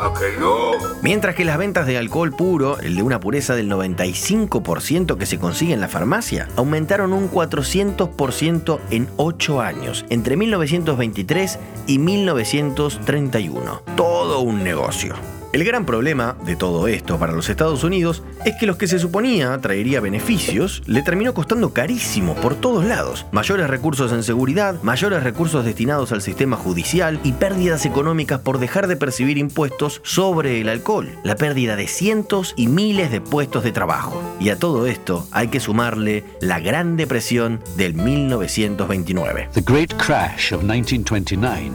¿A 0.00 0.12
que 0.12 0.38
no? 0.38 0.72
Mientras 1.02 1.34
que 1.34 1.44
las 1.44 1.58
ventas 1.58 1.86
de 1.86 1.98
alcohol 1.98 2.32
puro, 2.32 2.78
el 2.80 2.96
de 2.96 3.02
una 3.02 3.18
pureza 3.18 3.54
del 3.54 3.70
95% 3.70 5.16
que 5.16 5.26
se 5.26 5.38
consigue 5.38 5.74
en 5.74 5.80
la 5.80 5.88
farmacia, 5.88 6.48
aumentaron 6.56 7.12
un 7.12 7.30
400% 7.30 8.78
en 8.90 9.08
8 9.16 9.60
años, 9.60 10.04
entre 10.10 10.36
1923 10.36 11.58
y 11.86 11.98
1931. 11.98 13.82
Todo 13.96 14.40
un 14.40 14.62
negocio. 14.62 15.14
El 15.56 15.64
gran 15.64 15.86
problema 15.86 16.36
de 16.44 16.54
todo 16.54 16.86
esto 16.86 17.18
para 17.18 17.32
los 17.32 17.48
Estados 17.48 17.82
Unidos 17.82 18.22
es 18.44 18.56
que 18.56 18.66
los 18.66 18.76
que 18.76 18.86
se 18.86 18.98
suponía 18.98 19.58
traería 19.58 20.02
beneficios 20.02 20.82
le 20.84 21.00
terminó 21.00 21.32
costando 21.32 21.72
carísimo 21.72 22.34
por 22.34 22.56
todos 22.56 22.84
lados. 22.84 23.24
Mayores 23.32 23.70
recursos 23.70 24.12
en 24.12 24.22
seguridad, 24.22 24.74
mayores 24.82 25.22
recursos 25.22 25.64
destinados 25.64 26.12
al 26.12 26.20
sistema 26.20 26.58
judicial 26.58 27.20
y 27.24 27.32
pérdidas 27.32 27.86
económicas 27.86 28.40
por 28.40 28.58
dejar 28.58 28.86
de 28.86 28.98
percibir 28.98 29.38
impuestos 29.38 30.02
sobre 30.04 30.60
el 30.60 30.68
alcohol. 30.68 31.08
La 31.22 31.36
pérdida 31.36 31.74
de 31.74 31.88
cientos 31.88 32.52
y 32.58 32.66
miles 32.66 33.10
de 33.10 33.22
puestos 33.22 33.64
de 33.64 33.72
trabajo. 33.72 34.22
Y 34.38 34.50
a 34.50 34.58
todo 34.58 34.86
esto 34.86 35.26
hay 35.30 35.48
que 35.48 35.60
sumarle 35.60 36.22
la 36.42 36.60
Gran 36.60 36.98
Depresión 36.98 37.60
del 37.78 37.94
1929. 37.94 39.48
The 39.54 39.62
Great 39.62 39.94
Crash 39.94 40.52
of 40.52 40.64
1929 40.64 41.70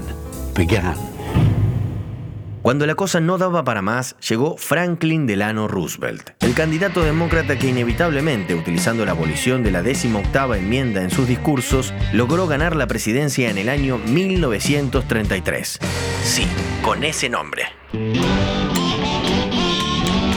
began. 0.56 1.11
Cuando 2.62 2.86
la 2.86 2.94
cosa 2.94 3.20
no 3.20 3.40
daba 3.40 3.64
para 3.64 3.82
más, 3.82 4.16
llegó 4.20 4.56
Franklin 4.56 5.26
Delano 5.26 5.68
Roosevelt, 5.68 6.30
el 6.42 6.54
candidato 6.54 7.02
demócrata 7.02 7.58
que 7.58 7.70
inevitablemente, 7.70 8.54
utilizando 8.54 9.04
la 9.04 9.14
abolición 9.14 9.64
de 9.64 9.72
la 9.72 9.82
18 9.82 10.54
enmienda 10.54 11.02
en 11.02 11.10
sus 11.10 11.28
discursos, 11.28 11.92
logró 12.14 12.46
ganar 12.46 12.76
la 12.76 12.86
presidencia 12.86 13.50
en 13.50 13.58
el 13.58 13.68
año 13.68 13.98
1933. 13.98 15.80
Sí, 16.24 16.46
con 16.84 17.04
ese 17.04 17.30
nombre. 17.30 17.64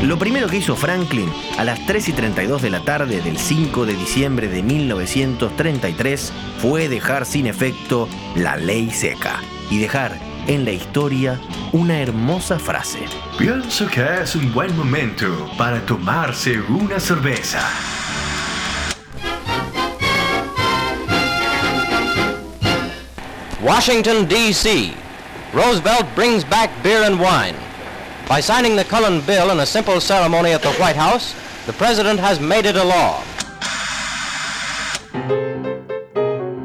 Lo 0.03 0.19
primero 0.19 0.49
que 0.49 0.57
hizo 0.57 0.77
Franklin 0.77 1.31
a 1.59 1.65
las 1.65 1.85
3 1.85 2.09
y 2.09 2.13
32 2.13 2.63
de 2.63 2.71
la 2.71 2.83
tarde 2.85 3.21
del 3.21 3.37
5 3.37 3.85
de 3.85 3.95
diciembre 3.95 4.49
de 4.49 4.63
1933 4.63 6.33
fue 6.57 6.89
dejar 6.89 7.27
sin 7.27 7.47
efecto 7.47 8.09
la 8.35 8.57
ley 8.57 8.91
seca 8.91 9.41
y 9.71 9.79
dejar 9.79 10.34
en 10.47 10.65
la 10.65 10.73
historia 10.73 11.41
una 11.73 12.01
hermosa 12.01 12.59
frase. 12.59 13.01
Pienso 13.39 13.87
que 13.87 14.23
es 14.23 14.35
un 14.35 14.53
buen 14.53 14.77
momento 14.77 15.51
para 15.57 15.81
tomarse 15.87 16.61
una 16.61 17.01
cerveza. 17.01 17.61
Washington, 23.63 24.27
D.C. 24.29 24.95
Roosevelt 25.53 26.07
brings 26.15 26.45
back 26.45 26.71
beer 26.83 27.05
and 27.05 27.19
wine. 27.19 27.57
By 28.29 28.41
signing 28.41 28.77
the 28.77 28.85
Cullen 28.85 29.21
Bill 29.23 29.51
in 29.51 29.61
a 29.61 29.67
simple 29.67 30.01
ceremony 30.01 30.53
at 30.53 30.63
the 30.63 30.73
White 30.73 30.97
House, 30.97 31.35
the 31.67 31.73
President 31.73 32.21
has 32.21 32.41
made 32.41 32.67
it 32.67 32.77
a 32.77 32.85
law. 32.85 33.23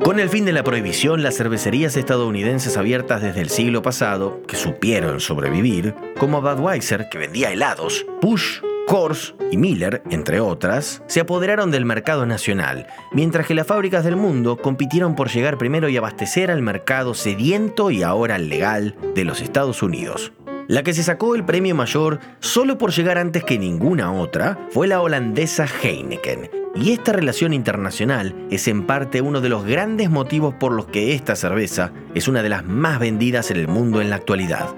Con 0.10 0.19
el 0.19 0.30
fin 0.30 0.43
de 0.43 0.54
la 0.54 0.63
prohibición, 0.63 1.22
las 1.22 1.38
cervecerías 1.38 1.95
estadounidenses 1.95 2.78
abiertas 2.78 3.22
desde 3.22 3.41
el 3.41 3.52
siglo 3.52 3.84
pasado, 3.84 4.41
que 4.48 4.56
supieron 4.56 5.19
sobrevivir, 5.19 5.93
como 6.17 6.41
Budweiser, 6.41 7.10
que 7.10 7.19
vendía 7.19 7.52
helados, 7.52 8.08
Bush, 8.19 8.60
Coors 8.88 9.36
y 9.52 9.58
Miller, 9.58 10.02
entre 10.10 10.39
otras, 10.39 11.04
se 11.06 11.19
apoderaron 11.19 11.69
del 11.69 11.86
mercado 11.86 12.26
nacional, 12.26 12.88
mientras 13.12 13.45
que 13.45 13.54
las 13.54 13.67
fábricas 13.67 14.04
del 14.04 14.15
mundo 14.15 14.58
compitieron 14.58 15.15
por 15.15 15.30
llegar 15.30 15.60
primero 15.60 15.89
y 15.89 15.98
abastecer 15.98 16.50
al 16.50 16.63
mercado 16.63 17.13
sediento 17.13 17.91
y 17.91 18.02
ahora 18.02 18.39
legal 18.39 18.95
de 19.13 19.26
los 19.26 19.41
Estados 19.41 19.84
Unidos. 19.84 20.32
La 20.69 20.84
que 20.84 20.93
se 20.93 21.01
sacó 21.01 21.34
el 21.34 21.45
premio 21.45 21.73
mayor 21.73 22.19
solo 22.41 22.77
por 22.77 22.91
llegar 22.91 23.17
antes 23.17 23.43
que 23.43 23.58
ninguna 23.58 24.13
otra 24.13 24.67
fue 24.69 24.88
la 24.88 25.01
holandesa 25.01 25.65
Heineken. 25.65 26.51
Y 26.75 26.91
esta 26.91 27.12
relación 27.12 27.53
internacional 27.53 28.36
es 28.51 28.67
en 28.67 28.86
parte 28.86 29.21
uno 29.21 29.41
de 29.41 29.49
los 29.49 29.65
grandes 29.65 30.12
motivos 30.12 30.53
por 30.53 30.71
los 30.71 30.86
que 30.86 31.15
esta 31.15 31.36
cerveza 31.36 31.91
es 32.13 32.27
una 32.27 32.43
de 32.43 32.49
las 32.49 32.63
más 32.65 32.99
vendidas 32.99 33.49
en 33.49 33.58
el 33.58 33.67
mundo 33.67 33.99
en 33.99 34.12
la 34.12 34.17
actualidad. 34.17 34.75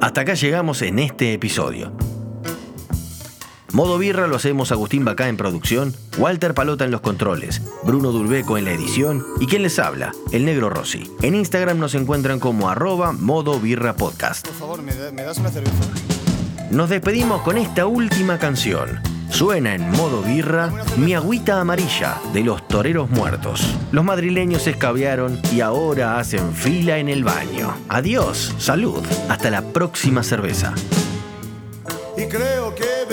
Hasta 0.00 0.20
acá 0.20 0.34
llegamos 0.34 0.80
en 0.82 1.00
este 1.00 1.32
episodio. 1.32 2.13
Modo 3.74 3.98
Birra 3.98 4.26
lo 4.28 4.36
hacemos 4.36 4.70
Agustín 4.70 5.04
Bacá 5.04 5.28
en 5.28 5.36
producción, 5.36 5.94
Walter 6.16 6.54
Palota 6.54 6.84
en 6.84 6.92
los 6.92 7.00
controles, 7.00 7.60
Bruno 7.82 8.12
Durbeco 8.12 8.56
en 8.56 8.64
la 8.66 8.70
edición 8.72 9.24
y 9.40 9.46
quien 9.46 9.62
les 9.62 9.78
habla, 9.80 10.12
el 10.30 10.44
negro 10.44 10.70
Rossi. 10.70 11.10
En 11.22 11.34
Instagram 11.34 11.78
nos 11.80 11.94
encuentran 11.96 12.38
como 12.38 12.68
arroba 12.70 13.10
Modo 13.12 13.58
Birra 13.58 13.96
Podcast. 13.96 14.46
Por 14.46 14.56
favor, 14.56 14.82
¿me, 14.82 14.94
da- 14.94 15.10
me 15.10 15.22
das 15.24 15.38
una 15.38 15.50
cerveza? 15.50 15.74
Nos 16.70 16.88
despedimos 16.88 17.42
con 17.42 17.58
esta 17.58 17.86
última 17.86 18.38
canción. 18.38 19.00
Suena 19.28 19.74
en 19.74 19.90
modo 19.90 20.22
birra 20.22 20.70
Mi 20.96 21.14
agüita 21.14 21.60
amarilla 21.60 22.20
de 22.32 22.44
los 22.44 22.68
toreros 22.68 23.10
muertos. 23.10 23.74
Los 23.90 24.04
madrileños 24.04 24.62
se 24.62 24.70
escabearon 24.70 25.40
y 25.52 25.60
ahora 25.60 26.20
hacen 26.20 26.52
fila 26.54 26.98
en 26.98 27.08
el 27.08 27.24
baño. 27.24 27.74
Adiós, 27.88 28.54
salud, 28.58 29.02
hasta 29.28 29.50
la 29.50 29.62
próxima 29.62 30.22
cerveza. 30.22 30.72
Y 32.16 32.26
creo 32.28 32.72
que 32.76 32.84
he 32.84 33.06